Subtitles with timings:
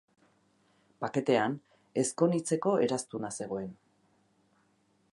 [1.05, 1.59] Paketean
[2.05, 3.73] ezkon-hitzeko eraztuna zegoen.